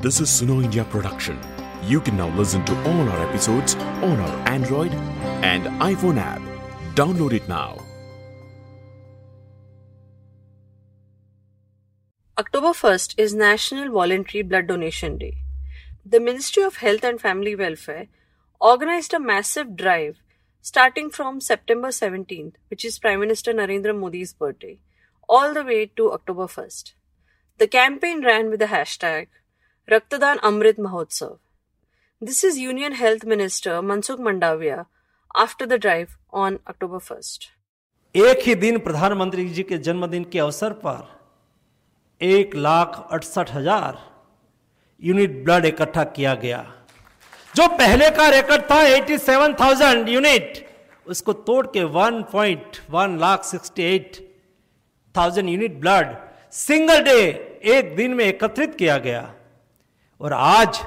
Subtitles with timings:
[0.00, 1.40] This is Suno India production.
[1.82, 4.92] You can now listen to all our episodes on our Android
[5.42, 6.40] and iPhone app.
[6.94, 7.84] Download it now.
[12.38, 15.38] October 1st is National Voluntary Blood Donation Day.
[16.06, 18.06] The Ministry of Health and Family Welfare
[18.60, 20.18] organized a massive drive
[20.60, 24.78] starting from September 17th, which is Prime Minister Narendra Modi's birthday,
[25.28, 26.92] all the way to October 1st.
[27.56, 29.26] The campaign ran with the hashtag
[29.88, 31.38] Raktadan Amrit Mahotsav.
[32.22, 34.84] This is Union Health Minister Mansukh Mandavia
[35.34, 37.46] after the drive on October 1st.
[38.14, 41.00] एक ही दिन प्रधानमंत्री जी के जन्मदिन के अवसर पर
[42.20, 43.98] एक लाख अड़सठ हज़ार
[45.02, 46.60] यूनिट ब्लड इकट्ठा किया गया
[47.54, 50.64] जो पहले का रिकॉर्ड था 87,000 यूनिट
[51.16, 56.14] उसको तोड़ के 1.1 lakh 68,000 unit blood
[56.60, 57.18] single day
[57.78, 59.22] एक दिन में एकत्रित किया गया
[60.20, 60.78] और आज,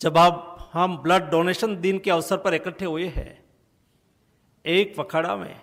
[0.00, 3.32] जब आप, हम ब्लड डोनेशन दिन के अवसर पर इकट्ठे हुए हैं,
[4.64, 5.60] एक पखड़ा में,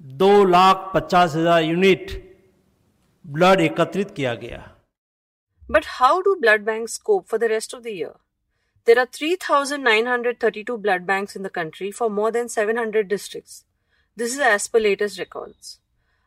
[0.00, 2.12] दो लाख पचास हज़ार यूनिट
[3.24, 4.58] ब्लड एकत्रित किया गया।
[5.62, 8.12] But how do blood bank scope for the rest of the year
[8.86, 12.30] there are three thousand nine hundred thirty two blood bank in the country for more
[12.30, 13.64] than seven hundred district
[14.18, 15.76] this is as per latest record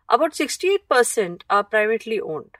[0.09, 2.57] about sixty eight percent are privately owned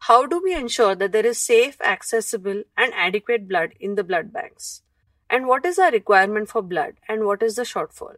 [0.00, 4.32] How do we ensure that there is safe, accessible, and adequate blood in the blood
[4.32, 4.82] banks?
[5.28, 8.14] And what is our requirement for blood and what is the shortfall?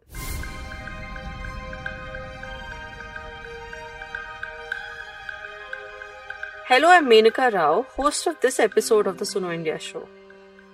[6.67, 10.07] Hello, I'm Menaka Rao, host of this episode of the Suno India show.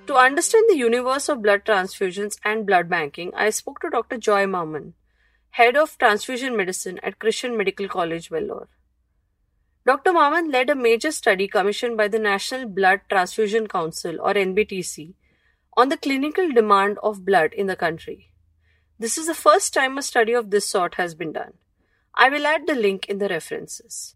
[0.08, 4.18] To understand the universe of blood transfusions and blood banking, I spoke to Dr.
[4.18, 4.92] Joy Mammen,
[5.52, 8.68] head of transfusion medicine at Christian Medical College, Vellore.
[9.86, 10.14] Dr.
[10.14, 15.14] Mammen led a major study commissioned by the National Blood Transfusion Council or NBTC
[15.78, 18.32] on the clinical demand of blood in the country.
[18.98, 21.54] This is the first time a study of this sort has been done.
[22.16, 24.16] I will add the link in the references.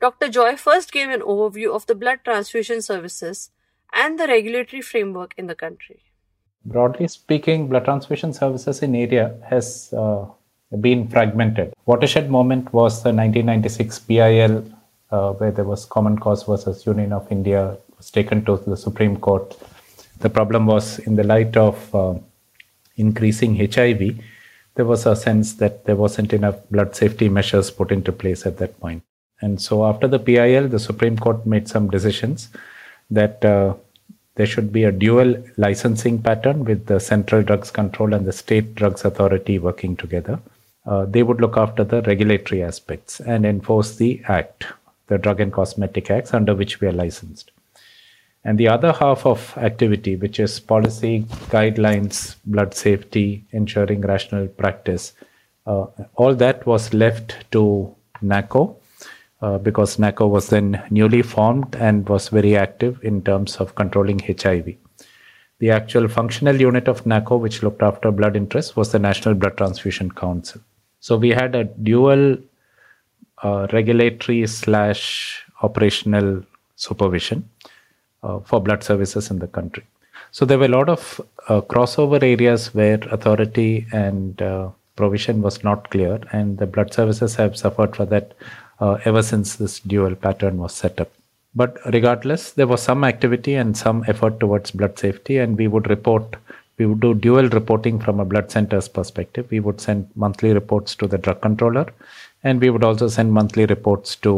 [0.00, 0.28] Dr.
[0.28, 3.50] Joy first gave an overview of the blood transfusion services
[3.92, 6.00] and the regulatory framework in the country.
[6.64, 10.26] Broadly speaking, blood transfusion services in India has uh,
[10.80, 11.74] been fragmented.
[11.86, 14.77] Watershed moment was the 1996 PIL,
[15.10, 19.16] uh, where there was Common Cause versus Union of India, was taken to the Supreme
[19.16, 19.56] Court.
[20.20, 22.14] The problem was in the light of uh,
[22.96, 24.18] increasing HIV,
[24.74, 28.58] there was a sense that there wasn't enough blood safety measures put into place at
[28.58, 29.02] that point.
[29.40, 32.48] And so after the PIL, the Supreme Court made some decisions
[33.10, 33.74] that uh,
[34.34, 38.76] there should be a dual licensing pattern with the Central Drugs Control and the State
[38.76, 40.38] Drugs Authority working together.
[40.86, 44.66] Uh, they would look after the regulatory aspects and enforce the Act,
[45.08, 47.50] the Drug and Cosmetic Acts under which we are licensed.
[48.44, 55.12] And the other half of activity, which is policy, guidelines, blood safety, ensuring rational practice,
[55.66, 58.76] uh, all that was left to NACO
[59.42, 64.18] uh, because NACO was then newly formed and was very active in terms of controlling
[64.20, 64.76] HIV.
[65.58, 69.56] The actual functional unit of NACO, which looked after blood interests, was the National Blood
[69.56, 70.60] Transfusion Council.
[71.00, 72.38] So we had a dual
[73.72, 76.42] regulatory slash operational
[76.76, 77.48] supervision
[78.22, 79.84] uh, for blood services in the country.
[80.30, 85.62] So there were a lot of uh, crossover areas where authority and uh, provision was
[85.64, 88.34] not clear, and the blood services have suffered for that
[88.80, 91.10] uh, ever since this dual pattern was set up.
[91.54, 95.88] But regardless, there was some activity and some effort towards blood safety, and we would
[95.88, 96.36] report.
[96.78, 99.46] We would do dual reporting from a blood center's perspective.
[99.50, 101.86] We would send monthly reports to the drug controller,
[102.48, 104.32] and we would also send monthly reports to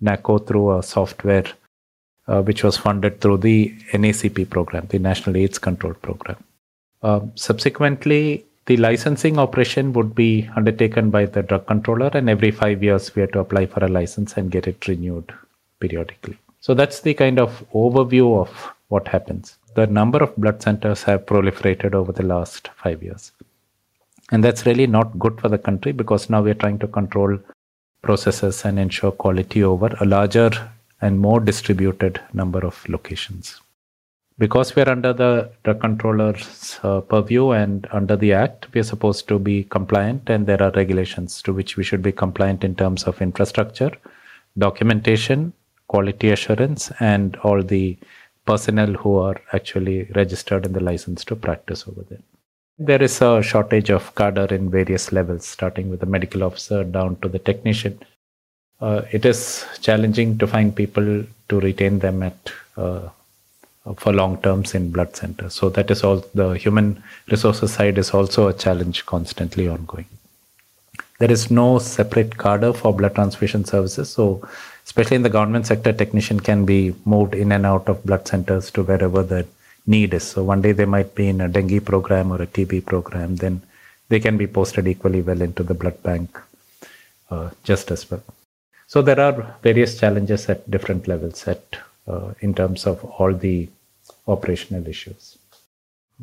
[0.00, 1.46] NACO through a software
[2.28, 6.36] uh, which was funded through the NACP program, the National AIDS Control Program.
[7.02, 12.84] Uh, subsequently, the licensing operation would be undertaken by the drug controller, and every five
[12.84, 15.32] years we had to apply for a license and get it renewed
[15.80, 16.38] periodically.
[16.60, 18.50] So that's the kind of overview of
[18.88, 19.56] what happens.
[19.74, 23.32] The number of blood centers have proliferated over the last five years.
[24.30, 27.38] And that's really not good for the country because now we're trying to control
[28.02, 30.50] processes and ensure quality over a larger
[31.00, 33.60] and more distributed number of locations.
[34.38, 39.38] Because we're under the drug controller's uh, purview and under the act, we're supposed to
[39.38, 43.20] be compliant, and there are regulations to which we should be compliant in terms of
[43.20, 43.92] infrastructure,
[44.56, 45.52] documentation,
[45.88, 47.98] quality assurance, and all the
[48.46, 52.22] personnel who are actually registered in the license to practice over there.
[52.82, 57.16] There is a shortage of cadre in various levels, starting with the medical officer down
[57.16, 58.00] to the technician.
[58.80, 63.08] uh, it is challenging to find people to retain them at uh,
[63.96, 65.54] for long terms in blood centers.
[65.54, 70.06] So that is all the human resources side is also a challenge constantly ongoing.
[71.18, 74.10] There is no separate cadre for blood transfusion services.
[74.10, 74.46] So
[74.84, 78.70] especially in the government sector, technician can be moved in and out of blood centers
[78.72, 79.46] to wherever the
[79.86, 80.24] need is.
[80.24, 83.62] So one day they might be in a dengue program or a TB program, then
[84.08, 86.38] they can be posted equally well into the blood bank
[87.30, 88.22] uh, just as well.
[88.86, 91.62] So there are various challenges at different levels at
[92.08, 93.68] uh, in terms of all the
[94.26, 95.38] operational issues.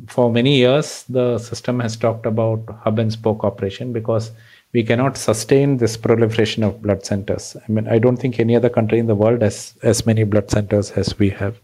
[0.06, 4.30] For many years, the system has talked about hub and spoke operation because
[4.72, 7.56] we cannot sustain this proliferation of blood centers.
[7.56, 10.50] I mean, I don't think any other country in the world has as many blood
[10.50, 11.58] centers as we have.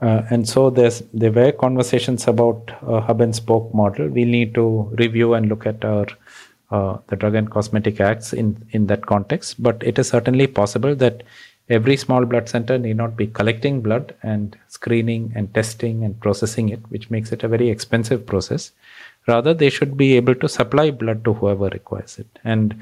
[0.00, 4.08] Uh, and so there's there were conversations about a hub and spoke model.
[4.08, 6.06] We need to review and look at our
[6.70, 9.62] uh, the Drug and Cosmetic Acts in, in that context.
[9.62, 11.24] But it is certainly possible that
[11.68, 16.68] every small blood center need not be collecting blood and screening and testing and processing
[16.70, 18.72] it, which makes it a very expensive process.
[19.26, 22.38] Rather, they should be able to supply blood to whoever requires it.
[22.44, 22.74] And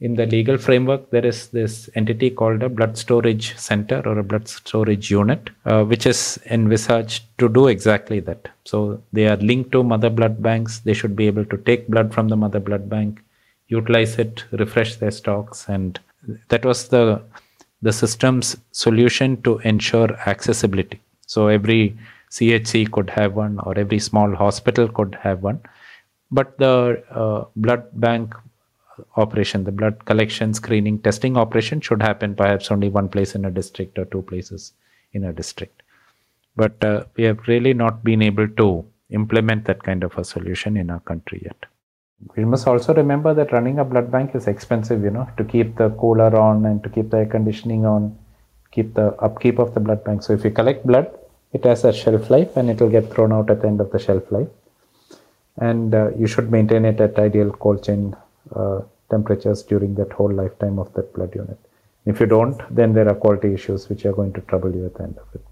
[0.00, 4.24] in the legal framework, there is this entity called a blood storage center or a
[4.24, 8.48] blood storage unit, uh, which is envisaged to do exactly that.
[8.64, 10.78] So they are linked to mother blood banks.
[10.78, 13.22] They should be able to take blood from the mother blood bank,
[13.68, 16.00] utilize it, refresh their stocks, and
[16.48, 17.22] that was the
[17.82, 21.00] the system's solution to ensure accessibility.
[21.26, 21.96] So every
[22.30, 25.60] CHC could have one, or every small hospital could have one.
[26.30, 28.34] But the uh, blood bank
[29.16, 33.50] operation, the blood collection, screening, testing operation should happen perhaps only one place in a
[33.50, 34.72] district or two places
[35.12, 35.82] in a district.
[36.56, 40.76] But uh, we have really not been able to implement that kind of a solution
[40.76, 41.66] in our country yet.
[42.36, 45.76] We must also remember that running a blood bank is expensive, you know, to keep
[45.76, 48.18] the cooler on and to keep the air conditioning on,
[48.72, 50.22] keep the upkeep of the blood bank.
[50.22, 51.10] So if you collect blood,
[51.52, 53.90] it has a shelf life and it will get thrown out at the end of
[53.90, 54.48] the shelf life.
[55.56, 58.14] And uh, you should maintain it at ideal cold chain
[58.54, 58.80] uh,
[59.10, 61.58] temperatures during that whole lifetime of that blood unit.
[62.06, 64.94] If you don't, then there are quality issues which are going to trouble you at
[64.94, 65.44] the end of it.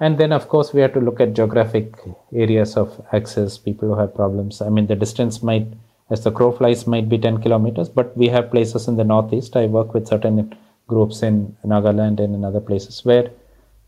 [0.00, 1.94] And then, of course, we have to look at geographic
[2.34, 4.60] areas of access, people who have problems.
[4.60, 5.66] I mean, the distance might,
[6.10, 9.56] as the crow flies, might be 10 kilometers, but we have places in the northeast.
[9.56, 10.54] I work with certain
[10.88, 13.30] groups in Nagaland and in other places where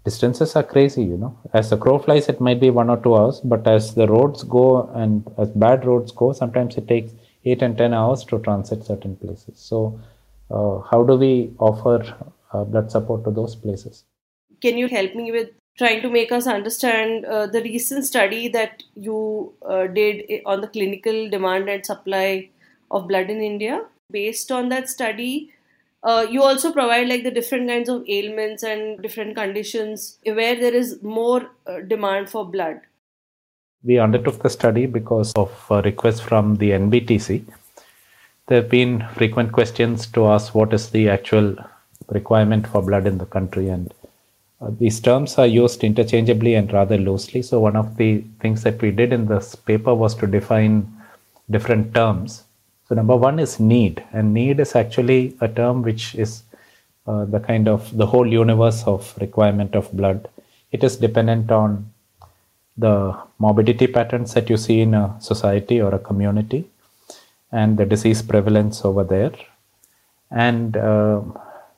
[0.05, 1.37] distances are crazy, you know.
[1.52, 4.44] As the crow flies, it might be one or two hours, but as the roads
[4.44, 7.12] go and as bad roads go, sometimes it takes
[7.47, 9.59] 8 and 10 hours to transit certain places.
[9.59, 10.01] So,
[10.51, 11.99] uh, how do we offer
[12.53, 14.05] uh, blood support to those places?
[14.61, 18.83] Can you help me with trying to make us understand uh, the recent study that
[18.95, 22.49] you uh, did on the clinical demand and supply
[22.91, 23.85] of blood in India?
[24.11, 25.53] Based on that study,
[26.03, 30.75] uh, you also provide like the different kinds of ailments and different conditions where there
[30.75, 32.81] is more uh, demand for blood
[33.87, 37.44] we undertook the study because of a request from the NBTC.
[38.47, 41.56] There have been frequent questions to ask what is the actual
[42.09, 43.94] requirement for blood in the country, and
[44.61, 47.43] uh, these terms are used interchangeably and rather loosely.
[47.43, 50.93] So, one of the things that we did in this paper was to define
[51.50, 52.44] different terms.
[52.88, 56.43] So, number one is need, and need is actually a term which is
[57.06, 60.28] uh, the kind of the whole universe of requirement of blood.
[60.73, 61.90] It is dependent on
[62.76, 66.68] the morbidity patterns that you see in a society or a community
[67.52, 69.33] and the disease prevalence over there.
[70.30, 71.23] And uh,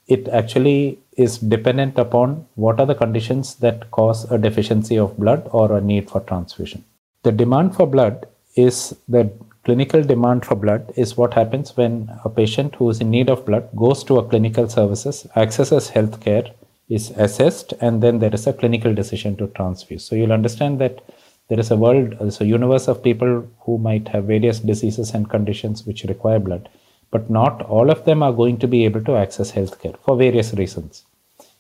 [0.06, 5.48] it actually is dependent upon what are the conditions that cause a deficiency of blood
[5.52, 6.84] or a need for transfusion.
[7.22, 9.30] The demand for blood is the
[9.64, 13.44] clinical demand for blood is what happens when a patient who is in need of
[13.44, 16.50] blood goes to a clinical services, accesses healthcare,
[16.88, 20.04] is assessed and then there is a clinical decision to transfuse.
[20.04, 21.02] So you'll understand that
[21.48, 25.12] there is a world uh, there's a universe of people who might have various diseases
[25.12, 26.68] and conditions which require blood
[27.10, 30.52] but not all of them are going to be able to access healthcare for various
[30.54, 31.04] reasons.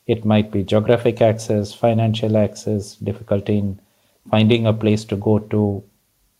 [0.06, 3.80] It might be geographic access financial access difficulty in
[4.30, 5.82] finding a place to go to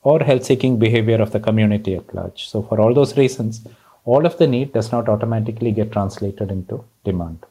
[0.02, 2.48] or health seeking behavior of the community at large.
[2.48, 3.66] So for all those reasons
[4.04, 7.44] all of the need does not automatically get translated into demand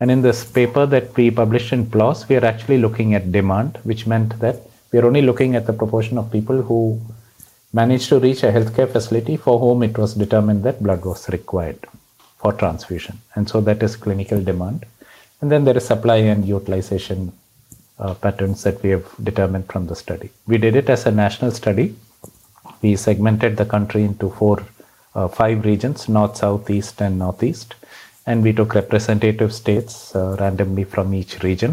[0.00, 3.78] and in this paper that we published in PLOS, we are actually looking at demand,
[3.82, 4.56] which meant that
[4.92, 7.00] we are only looking at the proportion of people who
[7.72, 11.80] managed to reach a healthcare facility for whom it was determined that blood was required
[12.38, 13.18] for transfusion.
[13.34, 14.86] And so that is clinical demand.
[15.40, 17.32] And then there is supply and utilization
[17.98, 20.30] uh, patterns that we have determined from the study.
[20.46, 21.96] We did it as a national study.
[22.82, 24.64] We segmented the country into four,
[25.16, 27.74] uh, five regions north, south, east, and northeast
[28.28, 31.72] and we took representative states uh, randomly from each region.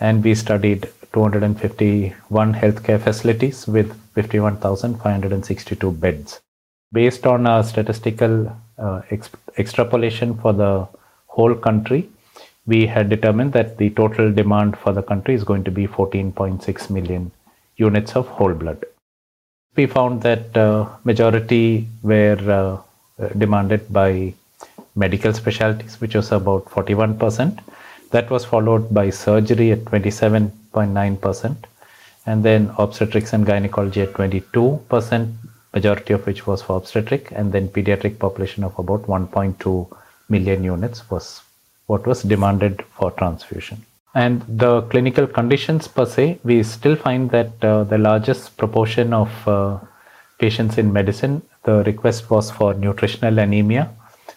[0.00, 6.40] And we studied 251 healthcare facilities with 51,562 beds.
[6.92, 8.34] Based on a statistical
[8.78, 9.00] uh,
[9.58, 10.88] extrapolation for the
[11.26, 12.08] whole country,
[12.66, 16.90] we had determined that the total demand for the country is going to be 14.6
[16.90, 17.30] million
[17.76, 18.84] units of whole blood.
[19.76, 22.82] We found that uh, majority were
[23.20, 24.34] uh, demanded by
[24.96, 27.62] medical specialties, which was about 41%.
[28.10, 31.56] That was followed by surgery at 27.9%,
[32.26, 35.34] and then obstetrics and gynecology at 22%,
[35.74, 39.96] majority of which was for obstetric, and then pediatric population of about 1.2
[40.28, 41.42] million units was
[41.86, 43.84] what was demanded for transfusion.
[44.14, 49.30] And the clinical conditions per se, we still find that uh, the largest proportion of
[49.46, 49.78] uh,
[50.38, 53.90] patients in medicine, the request was for nutritional anemia.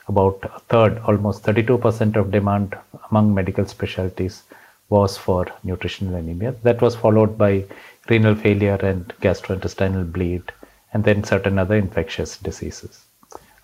[0.10, 2.76] About a third, almost 32% of demand
[3.10, 4.42] among medical specialties
[4.90, 6.56] was for nutritional anemia.
[6.64, 7.66] That was followed by
[8.10, 10.52] renal failure and gastrointestinal bleed,
[10.94, 13.06] and then certain other infectious diseases.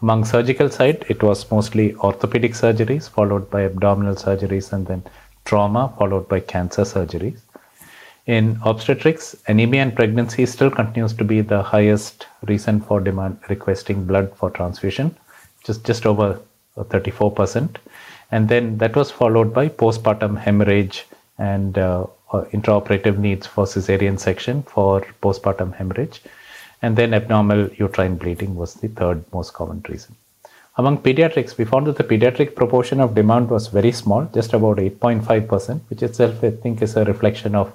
[0.04, 5.04] Among surgical side, it was mostly orthopedic surgeries, followed by abdominal surgeries, and then
[5.46, 7.40] trauma, followed by cancer surgeries.
[8.28, 14.06] In obstetrics, anemia and pregnancy still continues to be the highest reason for demand requesting
[14.06, 15.16] blood for transfusion,
[15.66, 16.40] just, just over
[16.78, 17.76] 34%.
[18.32, 21.06] And then that was followed by postpartum hemorrhage
[21.38, 26.22] and uh, uh intraoperative needs for cesarean section for postpartum hemorrhage
[26.82, 30.16] and then abnormal uterine bleeding was the third most common reason.
[30.78, 34.78] Among pediatrics, we found that the pediatric proportion of demand was very small, just about
[34.78, 37.72] 8.5%, which itself I think is a reflection of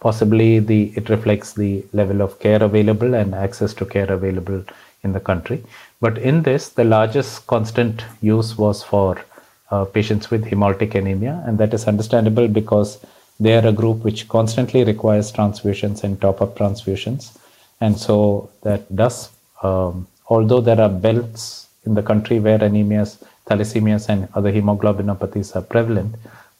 [0.00, 4.62] possibly the it reflects the level of care available and access to care available
[5.04, 5.62] in the country.
[6.00, 9.22] But in this, the largest constant use was for
[9.70, 13.04] uh, patients with hemolytic anemia, and that is understandable because
[13.38, 17.36] they are a group which constantly requires transfusions and top up transfusions
[17.80, 19.30] and so that does,
[19.62, 25.62] um, although there are belts in the country where anemias, thalassemias, and other hemoglobinopathies are
[25.62, 26.14] prevalent,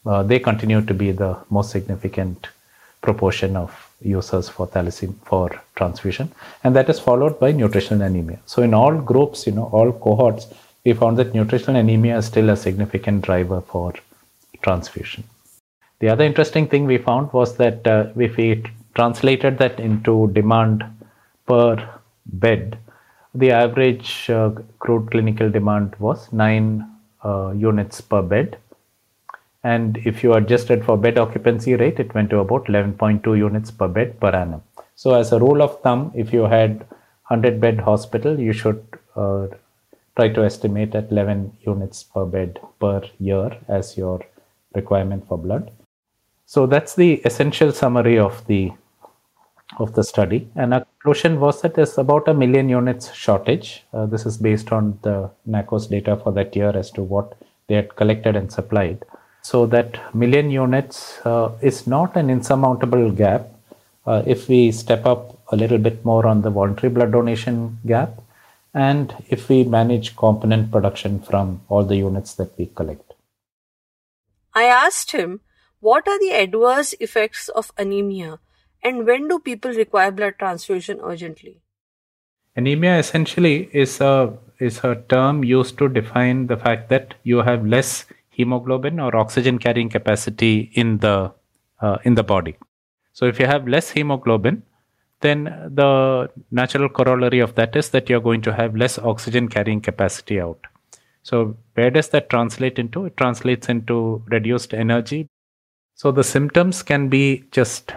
[0.06, 2.48] uh, they continue to be the most significant
[3.00, 3.70] proportion of
[4.04, 6.30] users for thalassemia for transfusion,
[6.62, 8.38] and that is followed by nutritional anemia.
[8.46, 10.46] So in all groups, you know, all cohorts,
[10.84, 13.94] we found that nutritional anemia is still a significant driver for
[14.62, 15.24] transfusion.
[16.00, 18.62] The other interesting thing we found was that uh, if we
[18.94, 20.84] translated that into demand
[21.46, 21.88] per
[22.26, 22.78] bed,
[23.34, 26.86] the average uh, crude clinical demand was 9
[27.24, 28.58] uh, units per bed.
[29.64, 33.88] And if you adjusted for bed occupancy rate, it went to about 11.2 units per
[33.88, 34.62] bed per annum.
[34.94, 36.80] So, as a rule of thumb, if you had
[37.28, 38.84] 100 bed hospital, you should
[39.16, 39.46] uh,
[40.16, 44.20] try to estimate at 11 units per bed per year as your
[44.74, 45.70] requirement for blood.
[46.44, 48.72] So, that's the essential summary of the
[49.78, 50.48] of the study.
[50.54, 53.82] And our conclusion was that there's about a million units shortage.
[53.92, 57.34] Uh, this is based on the NACO's data for that year as to what
[57.66, 59.04] they had collected and supplied.
[59.44, 63.50] So that million units uh, is not an insurmountable gap.
[64.06, 68.22] Uh, if we step up a little bit more on the voluntary blood donation gap,
[68.72, 73.12] and if we manage component production from all the units that we collect.
[74.54, 75.40] I asked him,
[75.80, 78.38] what are the adverse effects of anemia
[78.82, 81.60] and when do people require blood transfusion urgently?
[82.56, 87.66] Anemia essentially is a is a term used to define the fact that you have
[87.66, 91.32] less hemoglobin or oxygen carrying capacity in the
[91.80, 92.56] uh, in the body.
[93.12, 94.62] So if you have less hemoglobin,
[95.20, 99.80] then the natural corollary of that is that you're going to have less oxygen carrying
[99.80, 100.58] capacity out.
[101.22, 103.06] So where does that translate into?
[103.06, 105.28] It translates into reduced energy.
[105.94, 107.94] So the symptoms can be just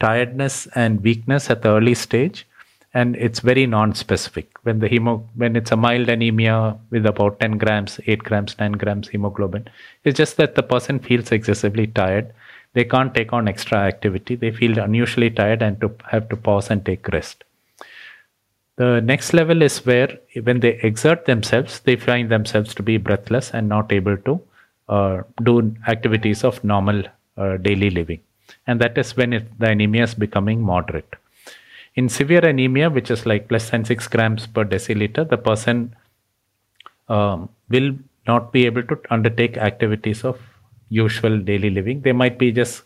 [0.00, 2.46] tiredness and weakness at the early stage
[2.94, 4.48] and it's very non-specific.
[4.62, 8.72] When the hemo when it's a mild anemia with about 10 grams 8 grams 9
[8.72, 9.68] grams hemoglobin
[10.04, 12.32] it's just that the person feels excessively tired.
[12.74, 14.34] They can't take on extra activity.
[14.36, 17.44] They feel unusually tired and to have to pause and take rest.
[18.76, 23.50] The next level is where when they exert themselves they find themselves to be breathless
[23.52, 24.40] and not able to
[24.88, 27.02] uh, do activities of normal
[27.36, 28.20] uh, daily living.
[28.66, 31.14] And that is when it, the anemia is becoming moderate.
[31.96, 35.94] In severe anemia, which is like less than 6 grams per deciliter, the person
[37.08, 37.94] um, will
[38.26, 40.40] not be able to undertake activities of
[40.88, 42.00] usual daily living.
[42.00, 42.82] They might be just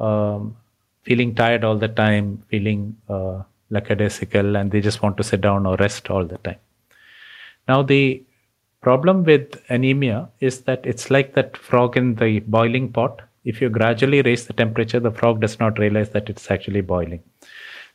[0.00, 0.56] um,
[1.02, 5.66] feeling tired all the time, feeling uh, lackadaisical, and they just want to sit down
[5.66, 6.58] or rest all the time.
[7.68, 8.24] Now, the
[8.80, 13.22] Problem with anemia is that it's like that frog in the boiling pot.
[13.44, 17.22] If you gradually raise the temperature, the frog does not realize that it's actually boiling.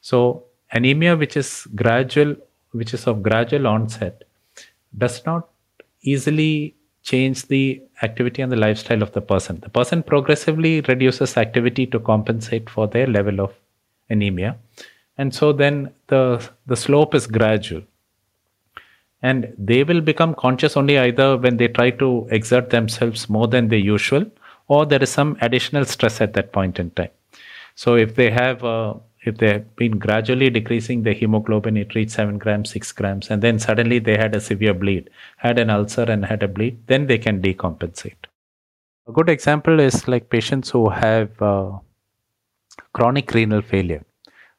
[0.01, 0.43] So
[0.73, 2.35] anemia, which is gradual,
[2.71, 4.23] which is of gradual onset,
[4.97, 5.47] does not
[6.01, 9.59] easily change the activity and the lifestyle of the person.
[9.59, 13.53] The person progressively reduces activity to compensate for their level of
[14.09, 14.57] anemia.
[15.17, 17.83] And so then the, the slope is gradual.
[19.21, 23.69] And they will become conscious only either when they try to exert themselves more than
[23.69, 24.25] the usual,
[24.67, 27.09] or there is some additional stress at that point in time.
[27.75, 32.11] So if they have a if they have been gradually decreasing the hemoglobin, it reached
[32.11, 36.03] 7 grams, 6 grams, and then suddenly they had a severe bleed, had an ulcer
[36.03, 38.25] and had a bleed, then they can decompensate.
[39.07, 41.71] A good example is like patients who have uh,
[42.93, 44.03] chronic renal failure.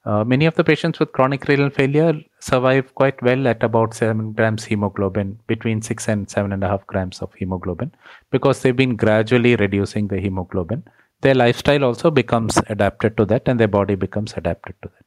[0.06, 4.32] Uh, many of the patients with chronic renal failure survive quite well at about 7
[4.32, 7.92] grams hemoglobin, between 6 and 7.5 grams of hemoglobin,
[8.30, 10.84] because they've been gradually reducing the hemoglobin
[11.24, 15.06] their lifestyle also becomes adapted to that and their body becomes adapted to that.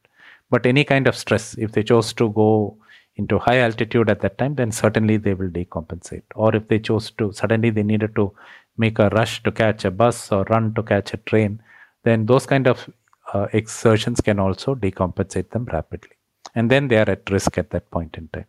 [0.50, 2.76] But any kind of stress, if they chose to go
[3.16, 6.22] into high altitude at that time, then certainly they will decompensate.
[6.34, 8.32] Or if they chose to, suddenly they needed to
[8.76, 11.60] make a rush to catch a bus or run to catch a train,
[12.04, 12.88] then those kind of
[13.32, 16.16] uh, exertions can also decompensate them rapidly.
[16.54, 18.46] And then they are at risk at that point in time.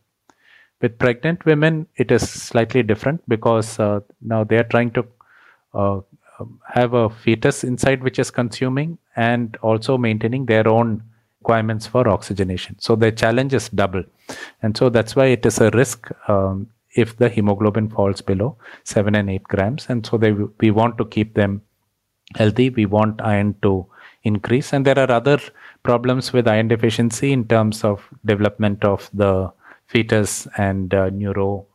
[0.81, 5.05] With pregnant women, it is slightly different because uh, now they are trying to
[5.73, 5.99] uh,
[6.65, 11.03] have a fetus inside which is consuming and also maintaining their own
[11.41, 12.77] requirements for oxygenation.
[12.79, 14.03] So the challenge is double.
[14.61, 19.15] And so that's why it is a risk um, if the hemoglobin falls below 7
[19.15, 19.87] and 8 grams.
[19.89, 21.61] And so they, we want to keep them
[22.35, 22.69] healthy.
[22.69, 23.85] We want iron to
[24.23, 24.73] increase.
[24.73, 25.39] And there are other
[25.83, 29.51] problems with iron deficiency in terms of development of the
[29.87, 31.65] fetus and uh, neuro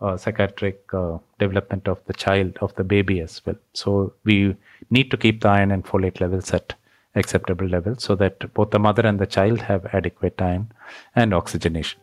[0.00, 3.56] uh, psychiatric uh, development of the child, of the baby as well.
[3.74, 4.56] So we
[4.90, 6.74] need to keep the iron and folate levels at
[7.14, 10.72] acceptable levels so that both the mother and the child have adequate iron
[11.14, 12.00] and oxygenation.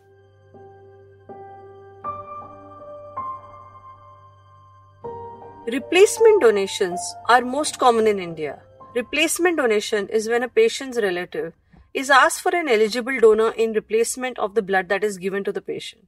[5.66, 8.62] Replacement donations are most common in India.
[8.94, 11.52] Replacement donation is when a patient's relative
[11.92, 15.52] is asked for an eligible donor in replacement of the blood that is given to
[15.52, 16.06] the patient.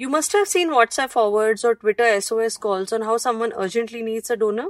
[0.00, 4.30] You must have seen WhatsApp forwards or Twitter SOS calls on how someone urgently needs
[4.30, 4.68] a donor.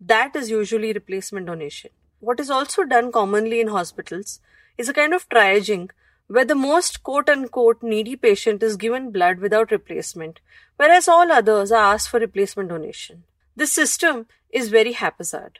[0.00, 1.90] That is usually replacement donation.
[2.20, 4.38] What is also done commonly in hospitals
[4.78, 5.90] is a kind of triaging
[6.28, 10.38] where the most quote unquote needy patient is given blood without replacement,
[10.76, 13.24] whereas all others are asked for replacement donation.
[13.56, 15.58] This system is very haphazard.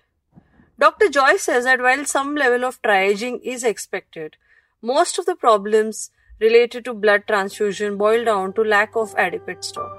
[0.79, 1.09] Dr.
[1.09, 4.37] Joy says that while some level of triaging is expected,
[4.81, 9.97] most of the problems related to blood transfusion boil down to lack of adequate stock.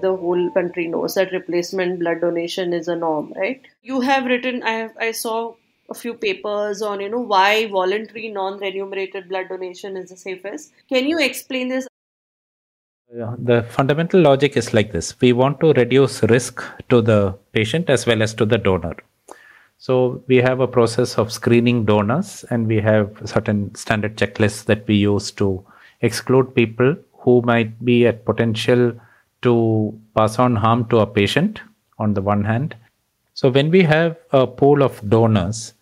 [0.00, 3.60] The whole country knows that replacement blood donation is a norm, right?
[3.82, 5.54] You have written, I have, I saw
[5.88, 10.72] a few papers on, you know, why voluntary non-remunerated blood donation is the safest.
[10.88, 11.86] Can you explain this?
[13.14, 15.20] The fundamental logic is like this.
[15.20, 18.96] We want to reduce risk to the patient as well as to the donor.
[19.82, 24.86] So we have a process of screening donors and we have certain standard checklists that
[24.86, 25.66] we use to
[26.02, 28.92] exclude people who might be at potential
[29.42, 31.62] to pass on harm to a patient
[31.98, 32.76] on the one hand.
[33.34, 35.74] So when we have a pool of donors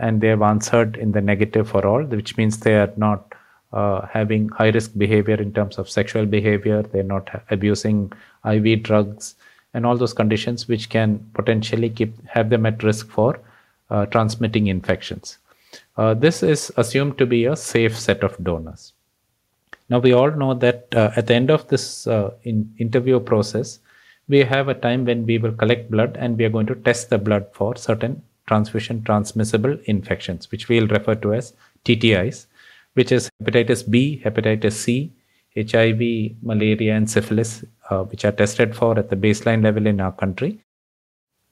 [0.00, 3.34] and they have answered in the negative for all, which means they are not
[3.72, 8.12] uh, having high risk behavior in terms of sexual behavior, they're not abusing
[8.48, 9.34] IV drugs,
[9.74, 13.40] and all those conditions which can potentially keep have them at risk for
[13.90, 15.38] uh, transmitting infections.
[15.96, 18.92] Uh, this is assumed to be a safe set of donors.
[19.88, 23.80] Now, we all know that uh, at the end of this uh, in interview process,
[24.28, 27.08] we have a time when we will collect blood and we are going to test
[27.08, 32.46] the blood for certain transfusion transmissible infections, which we'll refer to as TTIs,
[32.94, 35.12] which is hepatitis B, hepatitis C,
[35.56, 40.12] HIV, malaria, and syphilis, uh, which are tested for at the baseline level in our
[40.12, 40.62] country.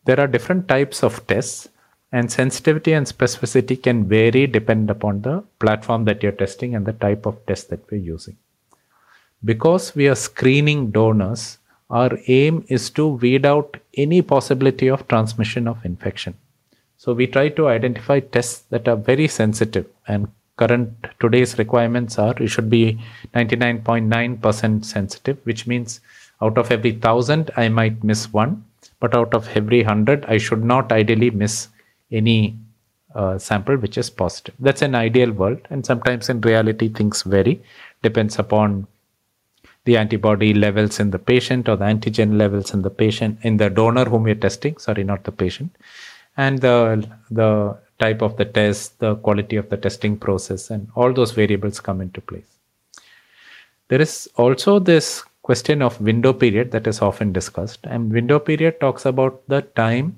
[0.04, 1.68] There are different types of tests
[2.12, 6.92] and sensitivity and specificity can vary depend upon the platform that you're testing and the
[6.92, 8.36] type of test that we're using.
[9.44, 11.58] Because we are screening donors,
[11.90, 16.34] our aim is to weed out any possibility of transmission of infection.
[16.96, 20.90] So we try to identify tests that are very sensitive and current
[21.20, 22.98] today's requirements are it should be
[23.34, 26.00] 99.9% sensitive, which means
[26.40, 28.64] out of every thousand I might miss one,
[29.00, 31.68] but out of every hundred I should not ideally miss
[32.10, 32.58] any
[33.14, 34.54] uh, sample which is positive.
[34.58, 37.62] That's an ideal world, and sometimes in reality things vary,
[38.02, 38.86] depends upon
[39.86, 43.70] the antibody levels in the patient or the antigen levels in the patient in the
[43.70, 45.70] donor whom we're testing sorry not the patient
[46.36, 46.76] and the
[47.30, 47.50] the
[47.98, 52.00] type of the test the quality of the testing process and all those variables come
[52.06, 52.50] into place
[53.88, 58.80] there is also this question of window period that is often discussed and window period
[58.80, 60.16] talks about the time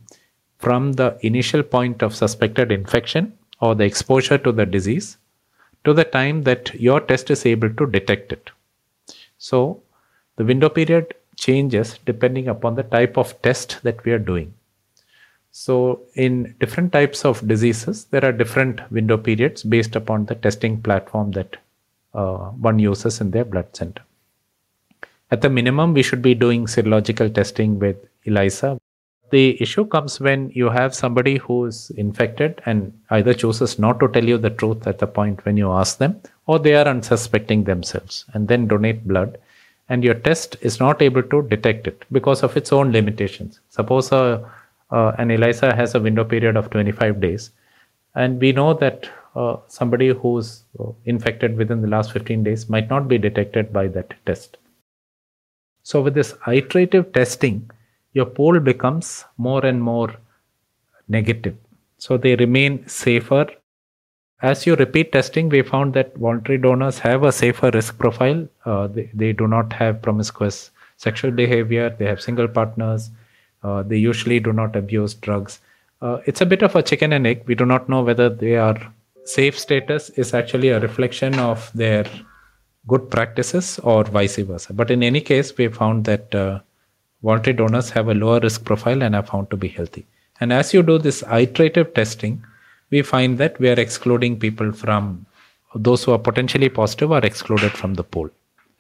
[0.59, 5.16] from the initial point of suspected infection or the exposure to the disease
[5.85, 8.51] to the time that your test is able to detect it
[9.38, 9.81] so
[10.37, 14.53] the window period changes depending upon the type of test that we are doing.
[15.51, 20.83] So in different types of diseases, there are different window periods based upon the testing
[20.83, 21.57] platform that
[22.14, 24.03] uh, one uses in their blood center.
[25.31, 28.81] At the minimum, we should be doing serological testing with ELISA.
[29.30, 34.08] The issue comes when you have somebody who is infected and either chooses not to
[34.08, 37.64] tell you the truth at the point when you ask them, or they are unsuspecting
[37.64, 39.38] themselves and then donate blood
[39.88, 43.60] and your test is not able to detect it because of its own limitations.
[43.70, 44.50] Suppose a,
[44.90, 47.50] uh, an ELISA has a window period of 25 days
[48.14, 52.88] and we know that uh, somebody who's uh, infected within the last 15 days might
[52.88, 54.56] not be detected by that test.
[55.82, 57.70] So with this iterative testing
[58.12, 60.11] your pool becomes more and more
[61.09, 61.57] negative
[61.99, 63.47] so they remain safer
[64.40, 68.47] as you repeat testing, we found that voluntary donors have a safer risk profile.
[68.64, 73.11] Uh, they, they do not have promiscuous sexual behavior, they have single partners,
[73.64, 75.61] uh, they usually do not abuse drugs.
[76.01, 77.42] Uh, it's a bit of a chicken and egg.
[77.47, 78.79] We do not know whether they are
[79.25, 82.07] safe status is actually a reflection of their
[82.87, 84.73] good practices or vice versa.
[84.73, 86.33] But in any case, we found that
[87.22, 90.07] voluntary donors have a lower risk profile and are found to be healthy.
[90.40, 92.44] And as you do this iterative testing,
[92.90, 95.26] we find that we are excluding people from
[95.74, 98.31] those who are potentially positive are excluded from the pool.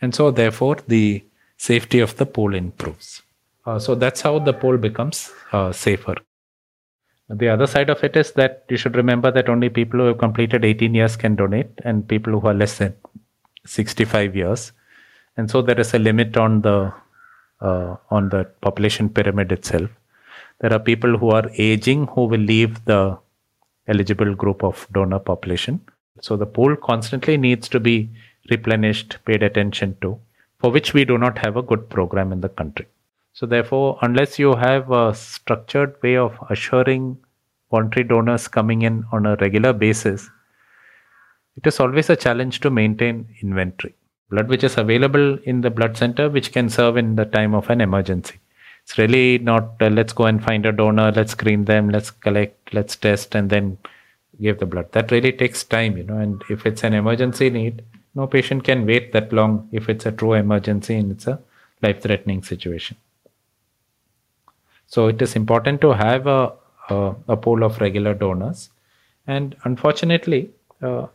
[0.00, 1.22] And so, therefore, the
[1.56, 3.22] safety of the pool improves.
[3.66, 6.14] Uh, so, that's how the pool becomes uh, safer.
[7.28, 10.18] The other side of it is that you should remember that only people who have
[10.18, 12.94] completed 18 years can donate, and people who are less than
[13.66, 14.72] 65 years.
[15.36, 16.94] And so, there is a limit on the
[17.60, 19.90] uh, on the population pyramid itself.
[20.60, 23.18] There are people who are aging who will leave the
[23.86, 25.80] eligible group of donor population.
[26.20, 28.10] So the pool constantly needs to be
[28.50, 30.18] replenished, paid attention to,
[30.58, 32.86] for which we do not have a good program in the country.
[33.32, 37.18] So therefore, unless you have a structured way of assuring
[37.70, 40.28] voluntary donors coming in on a regular basis,
[41.56, 43.94] it is always a challenge to maintain inventory.
[44.30, 47.70] Blood which is available in the blood center, which can serve in the time of
[47.70, 48.34] an emergency.
[48.82, 52.72] It's really not uh, let's go and find a donor, let's screen them, let's collect,
[52.74, 53.78] let's test, and then
[54.40, 54.92] give the blood.
[54.92, 56.18] That really takes time, you know.
[56.18, 57.82] And if it's an emergency need,
[58.14, 61.40] no patient can wait that long if it's a true emergency and it's a
[61.82, 62.96] life threatening situation.
[64.86, 66.52] So it is important to have a,
[66.88, 68.70] a, a pool of regular donors.
[69.26, 71.08] And unfortunately, uh,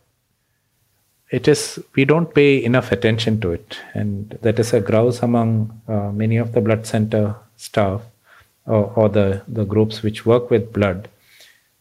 [1.38, 1.60] it is
[1.96, 5.48] we don't pay enough attention to it and that is a grouse among
[5.88, 8.02] uh, many of the blood center staff
[8.66, 11.08] or, or, the, the groups which work with blood.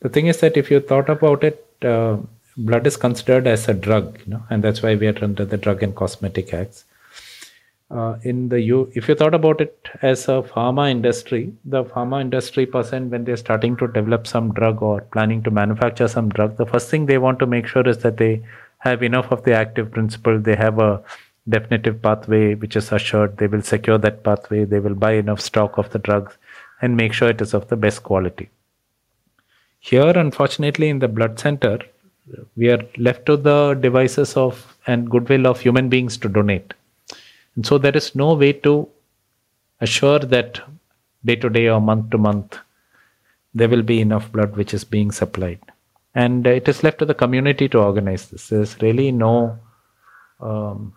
[0.01, 2.17] The thing is that if you thought about it, uh,
[2.57, 5.57] blood is considered as a drug, you know, and that's why we are under the
[5.57, 6.83] Drug and Cosmetic Acts.
[7.89, 12.19] Uh, in the U, if you thought about it as a pharma industry, the pharma
[12.19, 16.57] industry person, when they're starting to develop some drug or planning to manufacture some drug,
[16.57, 18.43] the first thing they want to make sure is that they
[18.83, 21.01] have enough of the active principle, they have a
[21.47, 23.37] definitive pathway which is assured.
[23.37, 24.65] They will secure that pathway.
[24.65, 26.37] They will buy enough stock of the drugs
[26.81, 28.49] and make sure it is of the best quality.
[29.79, 31.79] Here, unfortunately, in the blood center,
[32.55, 36.73] we are left to the devices of and goodwill of human beings to donate.
[37.55, 38.89] And so there is no way to
[39.81, 40.61] assure that
[41.23, 42.59] day to day or month to month
[43.53, 45.59] there will be enough blood which is being supplied.
[46.15, 48.49] And it is left to the community to organize this.
[48.49, 49.59] There's really no
[50.39, 50.93] um,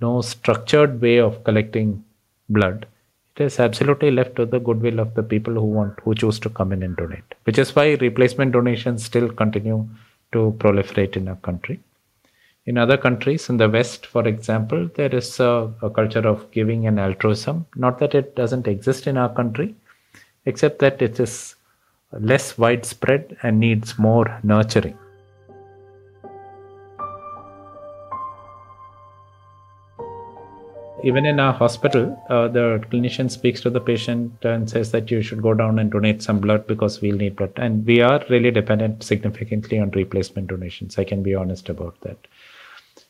[0.00, 2.04] no structured way of collecting
[2.48, 2.86] blood.
[3.36, 6.50] It is absolutely left to the goodwill of the people who want, who choose to
[6.50, 7.34] come in and donate.
[7.44, 9.88] Which is why replacement donations still continue
[10.32, 11.80] to proliferate in our country.
[12.66, 16.86] In other countries, in the West, for example, there is a, a culture of giving
[16.86, 17.66] and altruism.
[17.76, 19.74] Not that it doesn't exist in our country,
[20.46, 21.56] except that it is
[22.20, 24.98] less widespread and needs more nurturing.
[31.04, 35.20] even in our hospital, uh, the clinician speaks to the patient and says that you
[35.20, 37.52] should go down and donate some blood because we'll need blood.
[37.56, 40.98] And we are really dependent significantly on replacement donations.
[40.98, 42.16] I can be honest about that.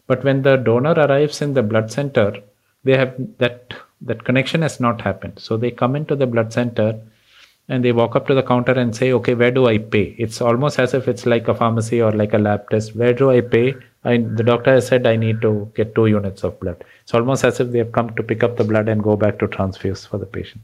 [0.09, 2.35] But when the donor arrives in the blood center,
[2.83, 5.39] they have that that connection has not happened.
[5.39, 7.01] So they come into the blood center
[7.69, 10.15] and they walk up to the counter and say, okay, where do I pay?
[10.19, 12.95] It's almost as if it's like a pharmacy or like a lab test.
[12.95, 13.75] Where do I pay?
[14.05, 16.85] I, the doctor has said I need to get two units of blood.
[17.03, 19.39] It's almost as if they have come to pick up the blood and go back
[19.39, 20.63] to transfuse for the patient.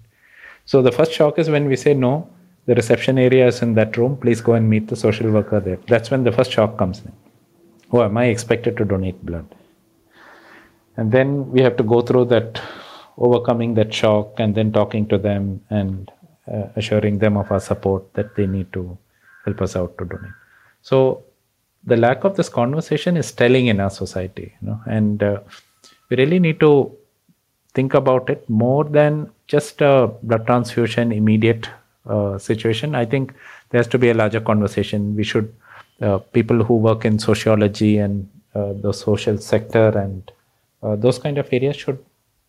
[0.67, 2.29] So the first shock is when we say, no,
[2.67, 4.19] the reception area is in that room.
[4.19, 5.79] Please go and meet the social worker there.
[5.89, 7.13] That's when the first shock comes in.
[7.93, 9.55] Oh, am I expected to donate blood?
[10.99, 12.61] And then we have to go through that,
[13.17, 16.11] overcoming that shock, and then talking to them and
[16.47, 18.97] uh, assuring them of our support that they need to
[19.45, 20.33] help us out to donate.
[20.83, 21.23] So
[21.85, 25.41] the lack of this conversation is telling in our society, you know, and uh,
[26.09, 26.93] we really need to
[27.75, 31.69] think about it more than just a blood transfusion immediate
[32.07, 32.95] uh, situation.
[32.95, 33.35] I think
[33.71, 35.17] there has to be a larger conversation.
[35.17, 35.55] We should
[36.01, 40.31] uh, people who work in sociology and uh, the social sector and
[40.83, 42.05] uh, those kind of areas should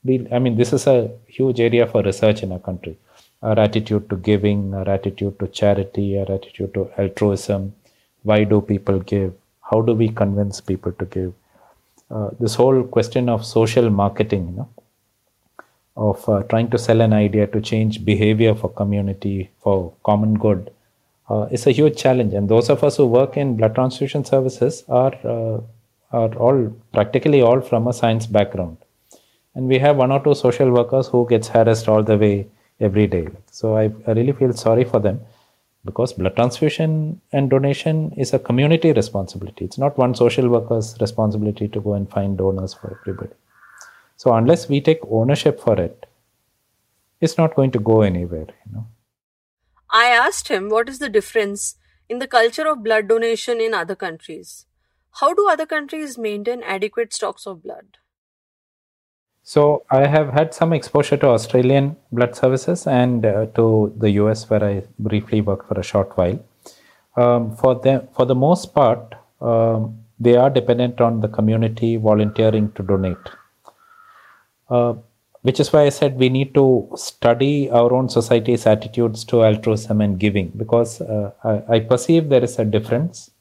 [0.05, 0.25] be.
[0.31, 2.97] I mean, this is a huge area for research in our country.
[3.41, 7.73] Our attitude to giving, our attitude to charity, our attitude to altruism.
[8.23, 9.33] Why do people give?
[9.61, 11.33] How do we convince people to give?
[12.09, 14.69] Uh, this whole question of social marketing, you know,
[15.95, 20.71] of uh, trying to sell an idea to change behavior for community for common good
[21.29, 24.83] uh, is a huge challenge and those of us who work in blood transfusion services
[24.87, 25.59] are uh,
[26.11, 28.77] are all practically all from a science background
[29.55, 32.47] and we have one or two social workers who gets harassed all the way
[32.81, 35.21] every day so I, I really feel sorry for them
[35.85, 41.67] because blood transfusion and donation is a community responsibility it's not one social worker's responsibility
[41.67, 43.33] to go and find donors for everybody
[44.21, 46.05] so unless we take ownership for it,
[47.19, 48.85] it's not going to go anywhere, you know.
[49.89, 53.95] I asked him what is the difference in the culture of blood donation in other
[53.95, 54.67] countries.
[55.21, 57.97] How do other countries maintain adequate stocks of blood?
[59.43, 64.49] So I have had some exposure to Australian blood services and uh, to the US,
[64.49, 66.39] where I briefly worked for a short while.
[67.17, 72.71] Um, for the for the most part, um, they are dependent on the community volunteering
[72.73, 73.29] to donate.
[74.69, 74.93] Uh,
[75.41, 79.99] which is why I said we need to study our own society's attitudes to altruism
[79.99, 83.31] and giving because uh, I, I, perceive there is a difference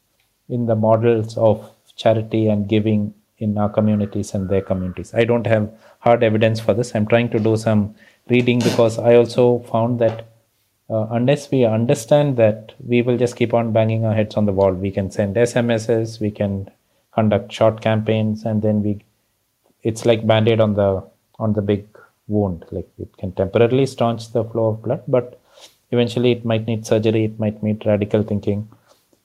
[0.48, 5.12] in the models of charity and giving in our communities and their communities.
[5.14, 6.94] I don't have hard evidence for this.
[6.94, 7.94] I'm trying to do some
[8.28, 10.26] reading because I also found that
[10.90, 14.52] uh, unless we understand that, we will just keep on banging our heads on the
[14.52, 14.72] wall.
[14.72, 16.68] We can send SMSs, we can
[17.12, 19.04] conduct short campaigns, and then we
[19.82, 21.02] it's like band-aid on the
[21.38, 21.86] on the big
[22.26, 22.64] wound.
[22.72, 25.40] Like it can temporarily staunch the flow of blood, but
[25.92, 28.68] eventually it might need surgery, it might need radical thinking,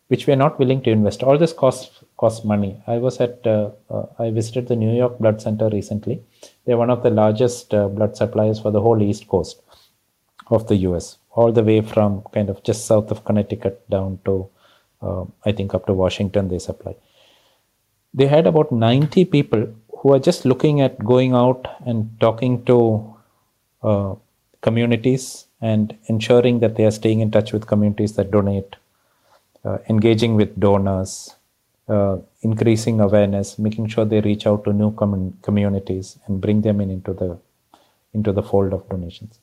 [0.08, 1.24] which we are not willing to invest.
[1.24, 2.82] All this costs costs money.
[2.88, 6.21] I was at uh, uh, I visited the New York Blood Center recently.
[6.65, 9.62] They're one of the largest uh, blood suppliers for the whole East Coast
[10.47, 11.17] of the U.S.
[11.32, 14.49] All the way from kind of just south of Connecticut down to
[15.01, 16.95] uh, I think up to Washington they supply.
[18.13, 23.13] They had about 90 people who are just looking at going out and talking to
[23.84, 24.15] uh,
[24.62, 28.75] communities and ensuring that they are staying in touch with communities that donate,
[29.63, 31.36] uh, engaging with donors,
[31.88, 36.82] uh, increasing awareness, making sure they reach out to new com- communities and bring them
[36.82, 37.38] in into the
[38.13, 39.39] into the fold of donations.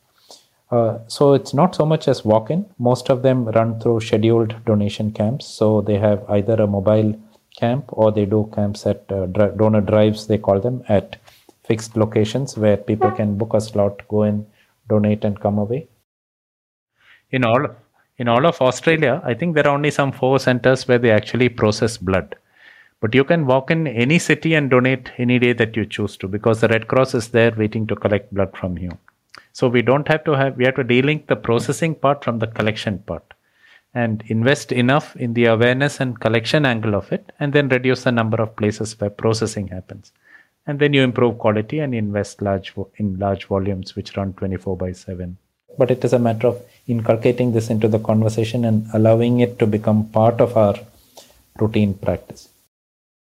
[0.71, 2.65] Uh, so it's not so much as walk-in.
[2.79, 5.47] Most of them run through scheduled donation camps.
[5.47, 7.15] So they have either a mobile
[7.57, 11.17] camp or they do camps at uh, donor drives they call them at
[11.65, 14.47] fixed locations where people can book a slot go in
[14.89, 15.87] donate and come away
[17.31, 17.67] in all
[18.19, 21.49] in all of australia i think there are only some four centers where they actually
[21.49, 22.37] process blood.
[23.03, 26.29] But you can walk in any city and donate any day that you choose to
[26.29, 28.97] because the red cross is there waiting to collect blood from you.
[29.53, 32.47] So we don't have to have we have to delink the processing part from the
[32.47, 33.35] collection part
[33.93, 38.13] and invest enough in the awareness and collection angle of it and then reduce the
[38.13, 40.13] number of places where processing happens.
[40.69, 44.93] And then you improve quality and invest large in large volumes which run 24 by
[44.93, 45.37] 7
[45.79, 49.67] but it is a matter of inculcating this into the conversation and allowing it to
[49.67, 50.75] become part of our
[51.61, 52.49] routine practice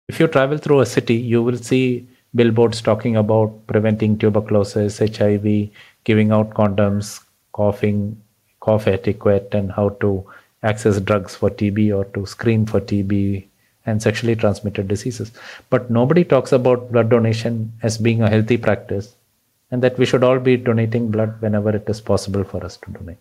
[0.09, 5.47] if you travel through a city you will see billboards talking about preventing tuberculosis hiv
[6.05, 7.21] giving out condoms
[7.53, 7.99] coughing
[8.61, 10.25] cough etiquette and how to
[10.63, 13.45] access drugs for TB or to screen for TB
[13.85, 15.33] and sexually transmitted diseases.
[15.71, 19.15] But nobody talks about blood donation as being a healthy practice
[19.73, 22.91] and that we should all be donating blood whenever it is possible for us to
[22.93, 23.19] donate.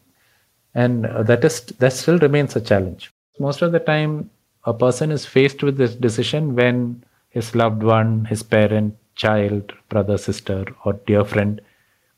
[0.75, 3.11] And uh, that is that still remains a challenge.
[3.39, 4.29] Most of the time,
[4.65, 10.17] a person is faced with this decision when his loved one, his parent, child, brother,
[10.17, 11.61] sister, or dear friend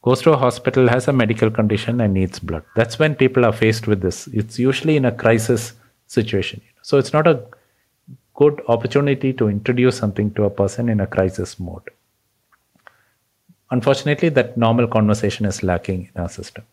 [0.02, 2.64] goes to a hospital, has a medical condition, and needs blood.
[2.76, 4.28] That's when people are faced with this.
[4.28, 5.74] It's usually in a crisis
[6.08, 6.62] situation.
[6.82, 7.42] So it's not a
[8.34, 11.90] good opportunity to introduce something to a person in a crisis mode.
[13.76, 16.64] Unfortunately, that normal conversation is lacking in our system.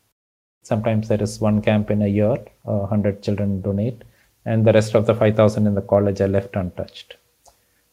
[0.62, 2.36] Sometimes there is one camp in a year,
[2.68, 4.02] uh, 100 children donate,
[4.44, 7.16] and the rest of the 5,000 in the college are left untouched.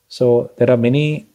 [0.09, 1.25] So there are many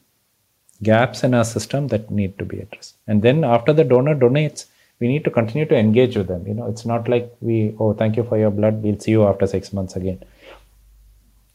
[0.82, 2.96] gaps in our system that need to be addressed.
[3.06, 4.66] And then after the donor donates,
[5.00, 6.46] we need to continue to engage with them.
[6.46, 9.24] You know, it's not like we, oh, thank you for your blood, we'll see you
[9.26, 10.22] after six months again,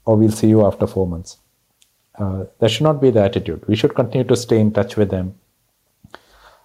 [0.05, 1.37] or we'll see you after four months.
[2.17, 3.63] Uh, that should not be the attitude.
[3.67, 5.35] We should continue to stay in touch with them,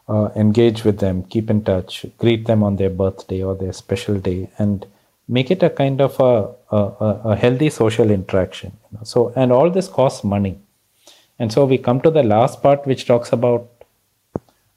[0.09, 4.19] uh, engage with them, keep in touch, greet them on their birthday or their special
[4.19, 4.87] day, and
[5.29, 8.73] make it a kind of a, a, a healthy social interaction.
[8.91, 9.05] You know?
[9.05, 10.59] So, and all this costs money.
[11.39, 13.69] And so we come to the last part, which talks about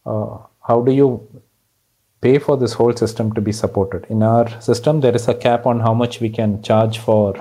[0.06, 1.28] uh, how do you
[2.22, 4.06] pay for this whole system to be supported.
[4.10, 7.36] In our system, there is a cap on how much we can charge for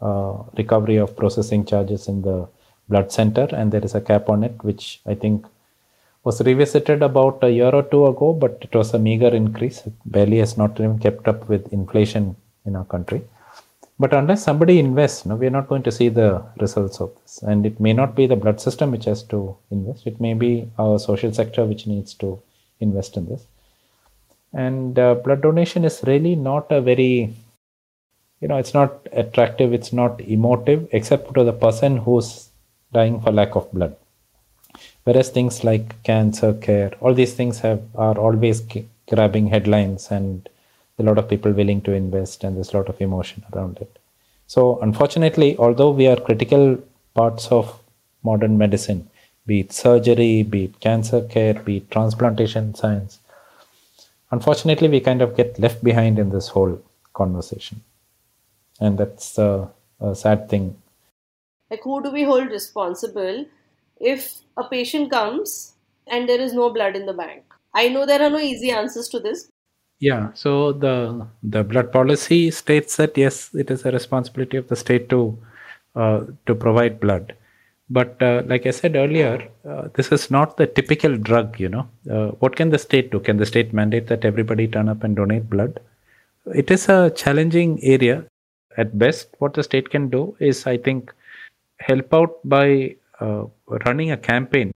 [0.00, 2.48] uh, recovery of processing charges in the
[2.88, 5.46] blood center, and there is a cap on it, which I think
[6.24, 9.86] was revisited about a year or two ago, but it was a meager increase.
[9.86, 13.22] It barely has not even kept up with inflation in our country.
[14.00, 17.42] But unless somebody invests, no, we are not going to see the results of this.
[17.42, 20.06] And it may not be the blood system which has to invest.
[20.06, 22.40] It may be our social sector which needs to
[22.78, 23.44] invest in this.
[24.52, 27.34] And uh, blood donation is really not a very,
[28.40, 32.48] you know, it's not attractive, it's not emotive, except to the person who's
[32.92, 33.96] dying for lack of blood.
[35.08, 38.60] Whereas things like cancer care, all these things have are always
[39.10, 40.46] grabbing headlines and
[40.98, 43.98] a lot of people willing to invest and there's a lot of emotion around it.
[44.46, 46.78] So unfortunately although we are critical
[47.14, 47.80] parts of
[48.22, 49.08] modern medicine
[49.46, 53.18] be it surgery be it cancer care be it transplantation science
[54.30, 56.82] unfortunately we kind of get left behind in this whole
[57.14, 57.80] conversation.
[58.80, 60.76] And that's a, a sad thing.
[61.70, 63.46] Like who do we hold responsible
[64.00, 65.74] if a patient comes
[66.06, 67.44] and there is no blood in the bank
[67.74, 69.48] i know there are no easy answers to this
[70.00, 74.76] yeah, so the the blood policy states that yes, it is a responsibility of the
[74.76, 75.36] state to
[75.96, 77.34] uh, to provide blood.
[77.90, 81.58] But uh, like I said earlier, uh, this is not the typical drug.
[81.58, 83.18] You know, uh, what can the state do?
[83.18, 85.80] Can the state mandate that everybody turn up and donate blood?
[86.54, 88.24] It is a challenging area.
[88.76, 91.12] At best, what the state can do is, I think,
[91.80, 92.94] help out by
[93.84, 94.72] running a campaign.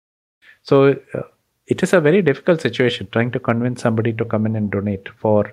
[0.62, 1.22] So uh,
[1.66, 5.08] it is a very difficult situation trying to convince somebody to come in and donate
[5.18, 5.52] for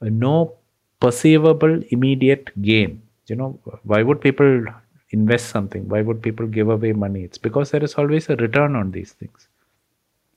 [0.00, 0.54] no
[1.00, 3.02] perceivable immediate gain.
[3.26, 4.64] You know, why would people
[5.10, 5.88] invest something?
[5.88, 7.22] Why would people give away money?
[7.22, 9.48] It's because there is always a return on these things.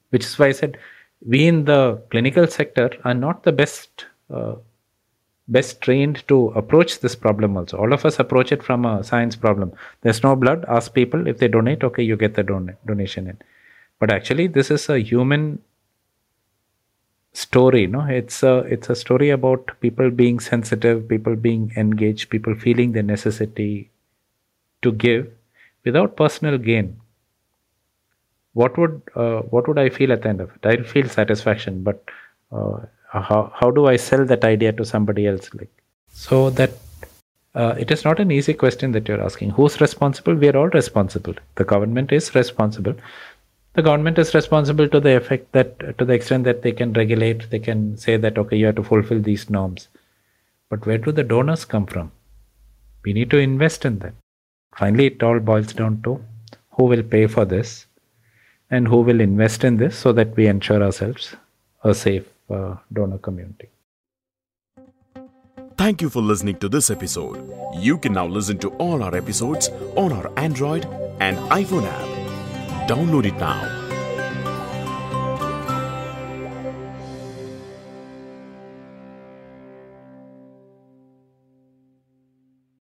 [0.09, 0.77] Which is why I said
[1.25, 4.55] we in the clinical sector are not the best uh,
[5.47, 7.77] best trained to approach this problem also.
[7.77, 9.73] All of us approach it from a science problem.
[10.01, 10.65] There's no blood.
[10.67, 11.27] Ask people.
[11.27, 13.37] If they donate okay you get the don- donation in.
[13.99, 15.61] But actually this is a human
[17.33, 18.01] story no?
[18.01, 23.03] It's a it's a story about people being sensitive people being engaged people feeling the
[23.03, 23.89] necessity
[24.81, 25.31] to give
[25.83, 26.99] without personal gain.
[28.53, 30.65] What would uh, what would i feel at the end of it?
[30.65, 32.03] I'll feel satisfaction but
[32.51, 32.79] uh,
[33.21, 35.69] how, how do i sell that idea to somebody else like?
[36.09, 36.71] So that
[37.55, 39.51] uh, it is not an easy question that you're asking.
[39.51, 40.35] Who's responsible?
[40.35, 41.35] We are all responsible.
[41.55, 42.95] The government is responsible.
[43.73, 47.49] The government is responsible to the effect that to the extent that they can regulate
[47.49, 49.87] they can say that okay you have to fulfill these norms.
[50.69, 52.11] But where do the donors come from?
[53.03, 54.13] We need to invest in that
[54.75, 56.21] finally it all boils down to
[56.71, 57.85] who will pay for this
[58.69, 61.35] and who will invest in this so that we ensure ourselves
[61.83, 63.69] a safe uh, donor community
[65.77, 67.51] Thank you for listening to this episode.
[67.77, 70.85] You can now listen to all our episodes on our Android
[71.19, 72.89] and iPhone app.
[72.89, 73.84] Download it now